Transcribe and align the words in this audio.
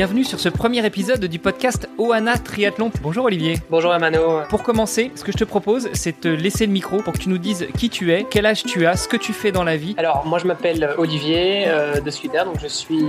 Bienvenue 0.00 0.24
sur 0.24 0.40
ce 0.40 0.48
premier 0.48 0.86
épisode 0.86 1.22
du 1.26 1.38
podcast 1.38 1.86
Oana 1.98 2.38
Triathlon. 2.38 2.90
Bonjour 3.02 3.26
Olivier. 3.26 3.58
Bonjour 3.68 3.92
Amano. 3.92 4.40
Pour 4.48 4.62
commencer, 4.62 5.10
ce 5.14 5.22
que 5.22 5.30
je 5.30 5.36
te 5.36 5.44
propose, 5.44 5.90
c'est 5.92 6.12
de 6.12 6.16
te 6.16 6.28
laisser 6.28 6.64
le 6.64 6.72
micro 6.72 7.02
pour 7.02 7.12
que 7.12 7.18
tu 7.18 7.28
nous 7.28 7.36
dises 7.36 7.68
qui 7.76 7.90
tu 7.90 8.10
es, 8.10 8.24
quel 8.24 8.46
âge 8.46 8.62
tu 8.62 8.86
as, 8.86 8.96
ce 8.96 9.06
que 9.06 9.18
tu 9.18 9.34
fais 9.34 9.52
dans 9.52 9.62
la 9.62 9.76
vie. 9.76 9.94
Alors, 9.98 10.24
moi 10.24 10.38
je 10.38 10.46
m'appelle 10.46 10.94
Olivier 10.96 11.64
euh, 11.66 12.00
de 12.00 12.10
Scuder, 12.10 12.44
donc 12.46 12.58
je 12.62 12.66
suis 12.66 13.04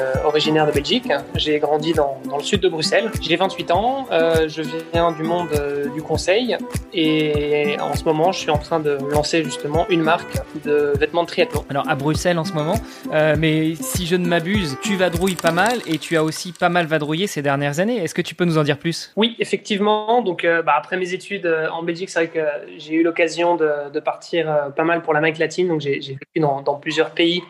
euh, 0.00 0.14
originaire 0.24 0.66
de 0.66 0.72
Belgique. 0.72 1.12
J'ai 1.34 1.58
grandi 1.58 1.92
dans, 1.92 2.18
dans, 2.24 2.38
le 2.38 2.42
sud 2.42 2.62
de 2.62 2.70
Bruxelles. 2.70 3.10
J'ai 3.20 3.36
28 3.36 3.70
ans, 3.72 4.06
euh, 4.10 4.48
je 4.48 4.62
viens 4.94 5.12
du 5.12 5.22
monde 5.22 5.48
euh, 5.52 5.90
du 5.90 6.00
conseil 6.00 6.56
et 6.94 7.76
en 7.80 7.94
ce 7.94 8.04
moment 8.04 8.32
je 8.32 8.38
suis 8.38 8.50
en 8.50 8.58
train 8.58 8.80
de 8.80 8.96
lancer 9.12 9.44
justement 9.44 9.86
une 9.90 10.02
marque 10.02 10.38
de 10.64 10.94
vêtements 10.98 11.24
de 11.24 11.28
triathlon. 11.28 11.66
Alors 11.68 11.86
à 11.86 11.94
Bruxelles 11.96 12.38
en 12.38 12.44
ce 12.44 12.54
moment, 12.54 12.80
euh, 13.12 13.36
mais 13.38 13.74
si 13.74 14.06
je 14.06 14.16
ne 14.16 14.26
m'abuse, 14.26 14.78
tu 14.82 14.96
vadrouilles 14.96 15.34
pas 15.34 15.52
mal 15.52 15.80
et 15.86 15.98
tu 15.98 16.16
as 16.16 16.24
aussi 16.24 16.29
pas 16.58 16.68
mal 16.68 16.86
vadrouillé 16.86 17.26
ces 17.26 17.42
dernières 17.42 17.80
années. 17.80 17.96
Est-ce 17.96 18.14
que 18.14 18.22
tu 18.22 18.34
peux 18.34 18.44
nous 18.44 18.58
en 18.58 18.62
dire 18.62 18.78
plus? 18.78 19.12
Oui, 19.16 19.36
effectivement. 19.38 20.22
Donc, 20.22 20.44
euh, 20.44 20.62
bah, 20.62 20.74
après 20.76 20.96
mes 20.96 21.12
études 21.12 21.46
euh, 21.46 21.68
en 21.70 21.82
Belgique, 21.82 22.10
c'est 22.10 22.26
vrai 22.26 22.28
que 22.28 22.46
j'ai 22.78 22.94
eu 22.94 23.02
l'occasion 23.02 23.56
de, 23.56 24.00
partir 24.00 24.50
euh, 24.50 24.70
pas 24.70 24.84
mal 24.84 25.02
pour 25.02 25.12
l'Amérique 25.12 25.38
latine. 25.38 25.68
Donc, 25.68 25.80
j'ai 25.80 25.98
vécu 25.98 26.40
dans, 26.40 26.62
plusieurs 26.80 27.10
pays 27.10 27.42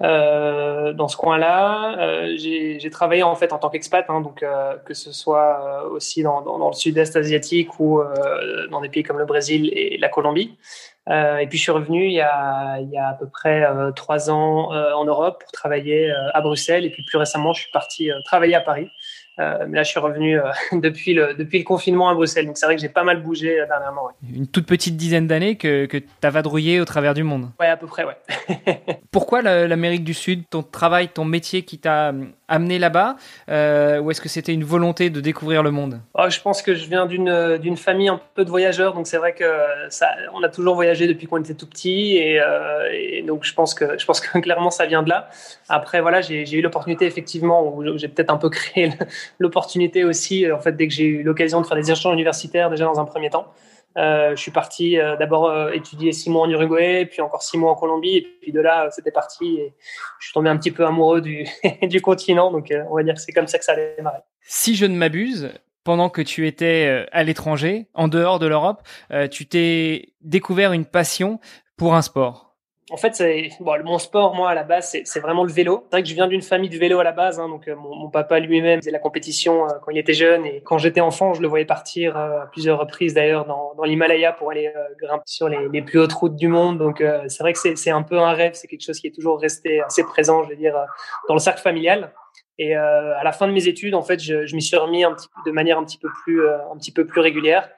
dans 0.00 1.08
ce 1.08 1.16
coin-là. 1.16 2.26
j'ai 2.36 2.90
travaillé 2.90 3.22
en 3.22 3.34
fait 3.34 3.52
en 3.52 3.58
tant 3.58 3.70
qu'expat, 3.70 4.04
hein, 4.08 4.20
donc 4.20 4.44
que 4.84 4.94
ce 4.94 5.12
soit 5.12 5.88
aussi 5.90 6.22
dans 6.22 6.68
le 6.68 6.74
sud-est 6.74 7.16
asiatique 7.16 7.78
ou 7.78 8.02
dans 8.70 8.80
des 8.80 8.88
pays 8.88 9.02
comme 9.02 9.18
le 9.18 9.24
Brésil 9.24 9.70
et 9.72 9.96
la 9.98 10.08
Colombie. 10.08 10.56
Euh, 11.10 11.38
et 11.38 11.46
puis 11.46 11.58
je 11.58 11.64
suis 11.64 11.72
revenu 11.72 12.06
il 12.06 12.12
y 12.12 12.20
a, 12.22 12.80
il 12.80 12.88
y 12.88 12.96
a 12.96 13.08
à 13.08 13.14
peu 13.14 13.28
près 13.28 13.62
euh, 13.64 13.92
trois 13.92 14.30
ans 14.30 14.72
euh, 14.72 14.92
en 14.92 15.04
Europe 15.04 15.42
pour 15.42 15.52
travailler 15.52 16.10
à 16.32 16.40
Bruxelles. 16.40 16.84
Et 16.84 16.90
puis 16.90 17.02
plus 17.02 17.18
récemment, 17.18 17.52
je 17.52 17.62
suis 17.62 17.70
parti 17.70 18.10
travailler 18.24 18.54
à 18.54 18.60
Paris. 18.60 18.90
Euh, 19.40 19.64
mais 19.68 19.76
là, 19.78 19.82
je 19.82 19.90
suis 19.90 20.00
revenu 20.00 20.38
euh, 20.38 20.44
depuis, 20.72 21.12
le, 21.12 21.34
depuis 21.34 21.58
le 21.58 21.64
confinement 21.64 22.08
à 22.08 22.14
Bruxelles. 22.14 22.46
Donc, 22.46 22.56
c'est 22.56 22.66
vrai 22.66 22.76
que 22.76 22.80
j'ai 22.80 22.88
pas 22.88 23.02
mal 23.02 23.20
bougé 23.20 23.60
euh, 23.60 23.66
dernièrement. 23.66 24.06
Ouais. 24.06 24.12
Une 24.34 24.46
toute 24.46 24.66
petite 24.66 24.96
dizaine 24.96 25.26
d'années 25.26 25.56
que, 25.56 25.86
que 25.86 25.96
tu 25.98 26.06
as 26.22 26.30
vadrouillé 26.30 26.80
au 26.80 26.84
travers 26.84 27.14
du 27.14 27.24
monde. 27.24 27.48
Ouais, 27.58 27.66
à 27.66 27.76
peu 27.76 27.86
près, 27.86 28.04
ouais. 28.04 28.16
Pourquoi 29.10 29.42
l'Amérique 29.42 30.04
du 30.04 30.14
Sud, 30.14 30.44
ton 30.48 30.62
travail, 30.62 31.08
ton 31.08 31.24
métier 31.24 31.62
qui 31.62 31.78
t'a 31.78 32.12
amené 32.48 32.78
là-bas 32.78 33.16
Ou 33.48 34.10
est-ce 34.10 34.20
que 34.20 34.28
c'était 34.28 34.52
une 34.52 34.64
volonté 34.64 35.10
de 35.10 35.20
découvrir 35.20 35.62
le 35.62 35.70
monde? 35.70 36.00
Oh, 36.14 36.28
Je 36.28 36.40
pense 36.40 36.62
que 36.62 36.74
je 36.74 36.86
viens 36.86 37.06
d'une 37.06 37.76
famille 37.76 38.08
un 38.08 38.20
peu 38.34 38.44
de 38.44 38.50
voyageurs. 38.50 38.94
Donc, 38.94 39.06
c'est 39.06 39.16
vrai 39.16 39.34
que 39.34 39.44
ça, 39.88 40.08
on 40.32 40.42
a 40.42 40.48
toujours 40.48 40.74
voyagé 40.74 41.06
depuis 41.06 41.26
qu'on 41.26 41.38
était 41.38 41.54
tout 41.54 41.66
petit. 41.66 42.16
Et, 42.16 42.40
et, 42.92 43.22
donc, 43.22 43.44
je 43.44 43.54
pense, 43.54 43.74
que, 43.74 43.98
je 43.98 44.04
pense 44.04 44.20
que 44.26 44.38
clairement, 44.38 44.70
ça 44.70 44.86
vient 44.86 45.02
de 45.02 45.08
là. 45.08 45.28
Après, 45.68 46.00
voilà, 46.00 46.20
j'ai 46.20 46.50
eu 46.52 46.62
l'opportunité, 46.62 47.06
effectivement, 47.06 47.74
où 47.74 47.98
j'ai 47.98 48.08
peut-être 48.08 48.30
un 48.30 48.36
peu 48.36 48.50
créé 48.50 48.90
l'opportunité 49.38 50.04
aussi, 50.04 50.50
en 50.50 50.60
fait, 50.60 50.72
dès 50.72 50.88
que 50.88 50.94
j'ai 50.94 51.04
eu 51.04 51.22
l'occasion 51.22 51.60
de 51.60 51.66
faire 51.66 51.76
des 51.76 51.90
échanges 51.90 52.14
universitaires, 52.14 52.70
déjà 52.70 52.84
dans 52.84 53.00
un 53.00 53.04
premier 53.04 53.30
temps. 53.30 53.52
Euh, 53.96 54.34
je 54.34 54.40
suis 54.40 54.50
parti 54.50 54.98
euh, 54.98 55.16
d'abord 55.16 55.48
euh, 55.48 55.70
étudier 55.70 56.12
six 56.12 56.28
mois 56.28 56.42
en 56.42 56.50
Uruguay, 56.50 57.06
puis 57.06 57.20
encore 57.20 57.42
six 57.42 57.56
mois 57.56 57.70
en 57.70 57.74
Colombie, 57.76 58.16
et 58.16 58.22
puis 58.40 58.50
de 58.50 58.60
là, 58.60 58.88
c'était 58.90 59.12
parti. 59.12 59.56
Et 59.56 59.74
je 60.18 60.26
suis 60.26 60.34
tombé 60.34 60.48
un 60.48 60.56
petit 60.56 60.72
peu 60.72 60.84
amoureux 60.84 61.20
du, 61.20 61.46
du 61.82 62.00
continent, 62.00 62.50
donc 62.50 62.70
euh, 62.70 62.82
on 62.90 62.96
va 62.96 63.02
dire 63.02 63.14
que 63.14 63.20
c'est 63.20 63.32
comme 63.32 63.46
ça 63.46 63.58
que 63.58 63.64
ça 63.64 63.72
a 63.72 63.76
démarré. 63.96 64.18
Si 64.42 64.74
je 64.74 64.86
ne 64.86 64.96
m'abuse, 64.96 65.52
pendant 65.84 66.10
que 66.10 66.22
tu 66.22 66.46
étais 66.46 67.06
à 67.12 67.22
l'étranger, 67.22 67.88
en 67.94 68.08
dehors 68.08 68.38
de 68.38 68.46
l'Europe, 68.46 68.82
tu 69.30 69.46
t'es 69.46 70.14
découvert 70.22 70.72
une 70.72 70.86
passion 70.86 71.40
pour 71.76 71.94
un 71.94 72.00
sport 72.00 72.53
en 72.90 72.98
fait, 72.98 73.14
c'est 73.14 73.48
bon, 73.60 73.82
mon 73.82 73.98
sport, 73.98 74.34
moi, 74.34 74.50
à 74.50 74.54
la 74.54 74.62
base, 74.62 74.94
c'est 75.04 75.20
vraiment 75.20 75.42
le 75.42 75.50
vélo. 75.50 75.84
C'est 75.84 75.96
vrai 75.96 76.02
que 76.02 76.08
je 76.08 76.14
viens 76.14 76.26
d'une 76.26 76.42
famille 76.42 76.68
de 76.68 76.76
vélo 76.76 76.98
à 76.98 77.04
la 77.04 77.12
base. 77.12 77.40
Hein, 77.40 77.48
donc, 77.48 77.66
euh, 77.66 77.74
mon, 77.74 78.10
papa 78.10 78.38
lui-même 78.40 78.80
faisait 78.80 78.90
la 78.90 78.98
compétition 78.98 79.64
euh, 79.64 79.72
quand 79.82 79.90
il 79.90 79.96
était 79.96 80.12
jeune. 80.12 80.44
Et 80.44 80.60
quand 80.62 80.76
j'étais 80.76 81.00
enfant, 81.00 81.32
je 81.32 81.40
le 81.40 81.48
voyais 81.48 81.64
partir 81.64 82.14
euh, 82.18 82.42
à 82.42 82.46
plusieurs 82.46 82.78
reprises, 82.78 83.14
d'ailleurs, 83.14 83.46
dans, 83.46 83.72
dans 83.74 83.84
l'Himalaya 83.84 84.32
pour 84.32 84.50
aller 84.50 84.70
grimper 85.00 85.22
sur 85.24 85.48
les, 85.48 85.66
les, 85.72 85.80
plus 85.80 85.98
hautes 85.98 86.12
routes 86.12 86.36
du 86.36 86.48
monde. 86.48 86.76
Donc, 86.76 87.02
c'est 87.28 87.42
vrai 87.42 87.54
que 87.54 87.58
c'est 87.74 87.90
un 87.90 88.02
peu 88.02 88.18
un 88.18 88.32
rêve. 88.32 88.52
C'est 88.52 88.68
quelque 88.68 88.84
chose 88.84 89.00
qui 89.00 89.06
est 89.06 89.14
toujours 89.14 89.40
resté 89.40 89.80
assez 89.80 90.04
présent, 90.04 90.44
je 90.44 90.50
veux 90.50 90.56
dire, 90.56 90.74
dans 91.28 91.34
le 91.34 91.40
cercle 91.40 91.62
familial. 91.62 92.12
Et 92.58 92.74
à 92.74 93.22
la 93.24 93.32
fin 93.32 93.48
de 93.48 93.52
mes 93.52 93.66
études, 93.66 93.94
en 93.94 94.02
fait, 94.02 94.20
je, 94.20 94.46
je 94.46 94.54
m'y 94.54 94.62
suis 94.62 94.76
remis 94.76 95.04
de 95.46 95.50
manière 95.50 95.78
un 95.78 95.84
petit 95.84 95.98
peu 95.98 96.08
plus, 96.24 96.40
plus 97.04 97.20
régulière 97.20 97.68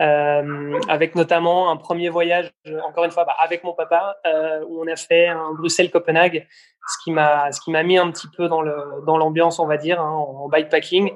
euh, 0.00 0.80
avec 0.88 1.14
notamment 1.14 1.70
un 1.70 1.76
premier 1.76 2.08
voyage, 2.08 2.50
encore 2.86 3.04
une 3.04 3.10
fois, 3.10 3.24
bah, 3.24 3.36
avec 3.38 3.62
mon 3.62 3.74
papa, 3.74 4.16
euh, 4.26 4.64
où 4.66 4.82
on 4.82 4.86
a 4.86 4.96
fait 4.96 5.28
un 5.28 5.52
Bruxelles-Copenhague, 5.52 6.46
ce 6.88 7.04
qui 7.04 7.12
m'a 7.12 7.52
ce 7.52 7.60
qui 7.60 7.70
m'a 7.70 7.82
mis 7.82 7.98
un 7.98 8.10
petit 8.10 8.28
peu 8.34 8.48
dans 8.48 8.62
l'ambiance, 8.62 9.58
on 9.58 9.66
va 9.66 9.76
dire, 9.76 10.00
hein, 10.00 10.10
en 10.10 10.48
bikepacking. 10.48 11.12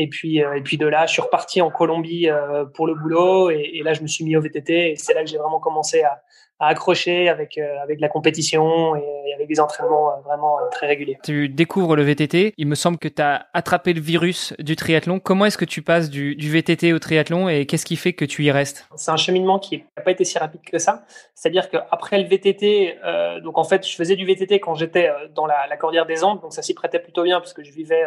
Et 0.00 0.06
puis, 0.06 0.42
euh, 0.42 0.54
et 0.54 0.60
puis 0.62 0.78
de 0.78 0.86
là, 0.86 1.06
je 1.06 1.12
suis 1.12 1.22
reparti 1.22 1.60
en 1.60 1.70
Colombie 1.70 2.30
euh, 2.30 2.64
pour 2.64 2.86
le 2.86 2.94
boulot. 2.94 3.50
Et, 3.50 3.72
et, 3.74 3.82
là, 3.82 3.94
je 3.94 4.00
me 4.00 4.06
suis 4.06 4.24
mis 4.24 4.36
au 4.36 4.40
VTT. 4.40 4.92
Et 4.92 4.96
c'est 4.96 5.12
là 5.12 5.24
que 5.24 5.28
j'ai 5.28 5.38
vraiment 5.38 5.58
commencé 5.58 6.02
à, 6.02 6.22
à 6.60 6.68
accrocher 6.68 7.28
avec, 7.28 7.58
euh, 7.58 7.82
avec 7.82 8.00
la 8.00 8.08
compétition 8.08 8.94
et, 8.94 9.02
et, 9.26 9.34
avec 9.34 9.48
des 9.48 9.58
entraînements 9.58 10.20
vraiment 10.24 10.56
très 10.70 10.86
réguliers. 10.86 11.18
Tu 11.24 11.48
découvres 11.48 11.96
le 11.96 12.04
VTT. 12.04 12.54
Il 12.56 12.68
me 12.68 12.76
semble 12.76 12.98
que 12.98 13.08
tu 13.08 13.20
as 13.20 13.48
attrapé 13.54 13.92
le 13.92 14.00
virus 14.00 14.54
du 14.60 14.76
triathlon. 14.76 15.18
Comment 15.18 15.46
est-ce 15.46 15.58
que 15.58 15.64
tu 15.64 15.82
passes 15.82 16.10
du, 16.10 16.36
du 16.36 16.48
VTT 16.48 16.92
au 16.92 17.00
triathlon 17.00 17.48
et 17.48 17.66
qu'est-ce 17.66 17.84
qui 17.84 17.96
fait 17.96 18.12
que 18.12 18.24
tu 18.24 18.44
y 18.44 18.52
restes? 18.52 18.86
C'est 18.94 19.10
un 19.10 19.16
cheminement 19.16 19.58
qui 19.58 19.78
n'a 19.96 20.02
pas 20.04 20.12
été 20.12 20.22
si 20.22 20.38
rapide 20.38 20.60
que 20.64 20.78
ça. 20.78 21.04
C'est-à-dire 21.34 21.70
qu'après 21.70 22.22
le 22.22 22.28
VTT, 22.28 22.98
euh, 23.04 23.40
donc 23.40 23.58
en 23.58 23.64
fait, 23.64 23.84
je 23.84 23.96
faisais 23.96 24.14
du 24.14 24.24
VTT 24.24 24.60
quand 24.60 24.76
j'étais 24.76 25.10
dans 25.34 25.46
la, 25.46 25.66
la 25.68 25.76
Cordillère 25.76 26.06
des 26.06 26.22
Andes. 26.22 26.40
Donc 26.40 26.52
ça 26.52 26.62
s'y 26.62 26.74
prêtait 26.74 27.00
plutôt 27.00 27.24
bien 27.24 27.40
parce 27.40 27.52
que 27.52 27.64
je 27.64 27.72
vivais 27.72 28.04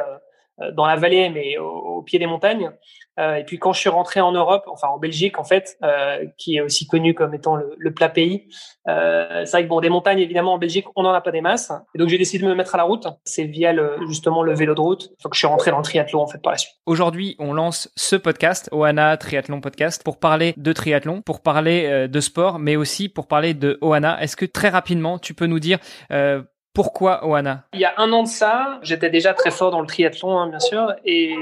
dans 0.74 0.86
la 0.86 0.96
vallée, 0.96 1.30
mais 1.30 1.58
au, 1.58 2.02
pied 2.02 2.20
des 2.20 2.28
montagnes. 2.28 2.72
Euh, 3.20 3.36
et 3.36 3.44
puis 3.44 3.60
quand 3.60 3.74
je 3.74 3.80
suis 3.80 3.90
rentré 3.90 4.22
en 4.22 4.32
Europe, 4.32 4.64
enfin 4.68 4.88
en 4.88 4.98
Belgique 4.98 5.38
en 5.38 5.44
fait, 5.44 5.78
euh, 5.84 6.26
qui 6.38 6.56
est 6.56 6.62
aussi 6.62 6.88
connu 6.88 7.14
comme 7.14 7.34
étant 7.34 7.56
le, 7.56 7.94
plat 7.94 8.10
pays, 8.10 8.48
euh, 8.88 9.44
c'est 9.46 9.52
vrai 9.52 9.64
que 9.64 9.70
bon, 9.70 9.82
des 9.82 9.90
montagnes 9.90 10.20
évidemment 10.20 10.54
en 10.54 10.58
Belgique, 10.58 10.86
on 10.96 11.04
n'en 11.04 11.12
a 11.12 11.22
pas 11.22 11.32
des 11.32 11.42
masses. 11.42 11.72
Et 11.94 11.98
donc 11.98 12.08
j'ai 12.08 12.18
décidé 12.18 12.44
de 12.46 12.50
me 12.50 12.56
mettre 12.56 12.74
à 12.74 12.78
la 12.78 12.84
route. 12.84 13.08
C'est 13.26 13.44
via 13.44 13.74
justement 14.08 14.44
le 14.44 14.54
vélo 14.54 14.76
de 14.76 14.82
route. 14.82 15.10
Donc 15.24 15.34
je 15.34 15.40
suis 15.40 15.48
rentré 15.48 15.72
dans 15.72 15.78
le 15.78 15.84
triathlon 15.84 16.22
en 16.22 16.28
fait 16.28 16.42
par 16.42 16.52
la 16.52 16.58
suite. 16.58 16.74
Aujourd'hui, 16.86 17.36
on 17.40 17.54
lance 17.54 17.92
ce 17.96 18.16
podcast, 18.16 18.70
Oana 18.72 19.18
Triathlon 19.18 19.60
Podcast, 19.60 20.04
pour 20.04 20.20
parler 20.20 20.54
de 20.58 20.74
triathlon, 20.74 21.22
pour 21.22 21.42
parler 21.42 21.86
euh, 21.86 22.08
de 22.08 22.20
sport, 22.22 22.60
mais 22.60 22.78
aussi 22.78 23.10
pour 23.10 23.28
parler 23.28 23.54
de 23.54 23.78
Oana. 23.82 24.22
Est-ce 24.22 24.38
que 24.38 24.46
très 24.46 24.70
rapidement, 24.70 25.20
tu 25.20 25.34
peux 25.34 25.48
nous 25.48 25.60
dire 25.60 25.80
euh, 26.12 26.42
pourquoi 26.74 27.26
Oana? 27.26 27.66
Il 27.74 27.80
y 27.80 27.86
a 27.86 27.94
un 27.98 28.12
an 28.12 28.24
de 28.24 28.28
ça, 28.28 28.80
j'étais 28.82 29.10
déjà 29.10 29.34
très 29.34 29.52
fort 29.52 29.72
dans 29.72 29.82
le 29.82 29.88
triathlon, 29.88 30.38
hein, 30.38 30.48
bien 30.48 30.60
sûr, 30.60 30.94
et 31.06 31.36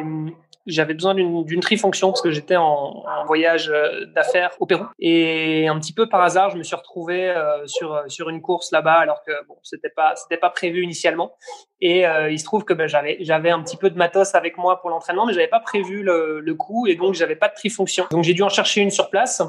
j'avais 0.70 0.94
besoin 0.94 1.16
d'une 1.16 1.60
trifonction 1.60 2.10
parce 2.10 2.22
que 2.22 2.32
j'étais 2.32 2.56
en, 2.56 3.04
voyage 3.26 3.72
d'affaires 4.16 4.52
au 4.60 4.66
Pérou. 4.66 4.86
Et 5.00 5.68
un 5.68 5.80
petit 5.80 5.94
peu 5.94 6.08
par 6.08 6.22
hasard 6.22 6.50
je 6.52 6.58
me 6.58 6.64
suis 6.64 6.76
retrouvé 6.76 7.30
euh, 7.30 7.66
sur 7.68 8.04
sur 8.08 8.30
une 8.30 8.42
course 8.42 8.72
là-bas 8.72 8.94
alors 8.94 9.24
que 9.24 9.32
bon 9.48 9.56
c'était 9.62 9.90
pas 9.90 10.16
pas 10.40 10.50
prévu 10.50 10.84
initialement. 10.84 11.36
Et 11.82 12.08
euh, 12.08 12.32
il 12.32 12.40
se 12.40 12.46
trouve 12.46 12.64
que 12.64 12.74
ben, 12.74 12.88
j'avais 12.88 13.18
j'avais 13.22 13.52
un 13.52 13.62
petit 13.62 13.78
peu 13.78 13.90
de 13.90 13.98
matos 13.98 14.36
avec 14.36 14.58
moi 14.58 14.80
pour 14.80 14.90
l'entraînement 14.90 15.26
mais 15.26 15.34
j'avais 15.34 15.48
pas 15.48 15.60
prévu 15.60 16.02
le, 16.02 16.40
le 16.40 16.56
coup 16.56 16.88
et 16.88 16.96
donc 16.96 17.14
j'avais 17.14 17.36
pas 17.36 17.50
de 17.50 17.56
trifonction. 17.56 18.06
Donc 18.12 18.24
j'ai 18.24 18.34
dû 18.34 18.44
en 18.44 18.50
chercher 18.50 18.82
une 18.82 18.92
sur 18.92 19.10
place 19.10 19.42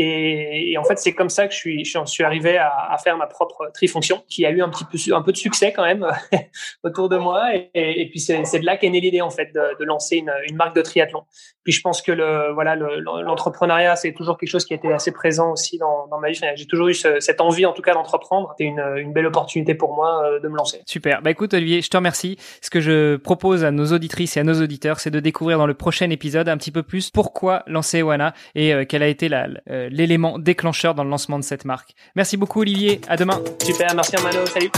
et, 0.00 0.78
en 0.78 0.84
fait, 0.84 0.96
c'est 0.96 1.12
comme 1.12 1.28
ça 1.28 1.48
que 1.48 1.54
je 1.54 1.58
suis, 1.58 2.24
arrivé 2.24 2.56
à, 2.56 2.96
faire 3.02 3.16
ma 3.16 3.26
propre 3.26 3.68
trifonction, 3.74 4.22
qui 4.28 4.46
a 4.46 4.50
eu 4.50 4.62
un 4.62 4.68
petit 4.68 4.84
peu, 4.84 5.14
un 5.14 5.22
peu 5.22 5.32
de 5.32 5.36
succès 5.36 5.72
quand 5.72 5.82
même 5.82 6.06
autour 6.84 7.08
de 7.08 7.16
moi. 7.16 7.50
Et, 7.74 8.08
puis 8.08 8.20
c'est 8.20 8.60
de 8.60 8.64
là 8.64 8.76
qu'est 8.76 8.90
née 8.90 9.00
l'idée 9.00 9.20
en 9.20 9.30
fait 9.30 9.52
de, 9.52 9.84
lancer 9.84 10.18
une, 10.18 10.56
marque 10.56 10.76
de 10.76 10.82
triathlon. 10.82 11.24
Puis 11.64 11.72
je 11.72 11.80
pense 11.80 12.00
que 12.00 12.12
le, 12.12 12.52
voilà, 12.52 12.76
l'entrepreneuriat, 12.76 13.96
c'est 13.96 14.12
toujours 14.12 14.38
quelque 14.38 14.50
chose 14.50 14.64
qui 14.64 14.72
a 14.72 14.76
été 14.76 14.92
assez 14.92 15.10
présent 15.10 15.50
aussi 15.50 15.78
dans, 15.78 16.06
ma 16.20 16.30
vie. 16.30 16.38
J'ai 16.54 16.66
toujours 16.66 16.88
eu 16.88 16.94
ce, 16.94 17.18
cette 17.18 17.40
envie, 17.40 17.66
en 17.66 17.72
tout 17.72 17.82
cas, 17.82 17.94
d'entreprendre. 17.94 18.54
C'était 18.56 18.70
une, 18.70 19.12
belle 19.12 19.26
opportunité 19.26 19.74
pour 19.74 19.94
moi 19.94 20.22
euh, 20.22 20.38
de 20.38 20.48
me 20.48 20.56
lancer. 20.56 20.82
Super. 20.86 21.22
Bah 21.22 21.30
écoute, 21.30 21.54
Olivier, 21.54 21.80
je 21.80 21.88
te 21.88 21.96
remercie. 21.96 22.36
Ce 22.60 22.70
que 22.70 22.80
je 22.80 23.16
propose 23.16 23.64
à 23.64 23.70
nos 23.70 23.86
auditrices 23.86 24.36
et 24.36 24.40
à 24.40 24.44
nos 24.44 24.62
auditeurs, 24.62 25.00
c'est 25.00 25.10
de 25.10 25.18
découvrir 25.18 25.58
dans 25.58 25.66
le 25.66 25.74
prochain 25.74 26.10
épisode 26.10 26.48
un 26.48 26.56
petit 26.56 26.70
peu 26.70 26.82
plus 26.82 27.10
pourquoi 27.10 27.62
lancer 27.66 28.02
Oana 28.02 28.34
et 28.54 28.74
euh, 28.74 28.84
quelle 28.84 29.02
a 29.02 29.08
été 29.08 29.28
la, 29.28 29.48
l'élément 29.90 30.38
déclencheur 30.38 30.94
dans 30.94 31.04
le 31.04 31.10
lancement 31.10 31.38
de 31.38 31.44
cette 31.44 31.64
marque. 31.64 31.94
Merci 32.16 32.36
beaucoup 32.36 32.60
Olivier, 32.60 33.00
à 33.08 33.16
demain. 33.16 33.40
Super, 33.62 33.94
merci 33.94 34.16
Armano, 34.16 34.46
salut. 34.46 34.70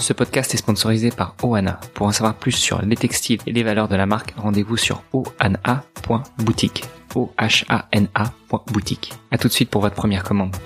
Ce 0.00 0.12
podcast 0.14 0.54
est 0.54 0.56
sponsorisé 0.56 1.10
par 1.10 1.36
Ohana. 1.42 1.78
Pour 1.94 2.06
en 2.06 2.12
savoir 2.12 2.34
plus 2.34 2.52
sur 2.52 2.82
les 2.82 2.96
textiles 2.96 3.40
et 3.46 3.52
les 3.52 3.62
valeurs 3.62 3.86
de 3.86 3.96
la 3.96 4.06
marque, 4.06 4.34
rendez-vous 4.36 4.76
sur 4.76 5.02
ohana.boutique. 5.12 6.84
O-H-A-N-A.boutique. 7.14 9.12
A 9.30 9.38
tout 9.38 9.48
de 9.48 9.52
suite 9.52 9.68
pour 9.68 9.82
votre 9.82 9.96
première 9.96 10.24
commande. 10.24 10.56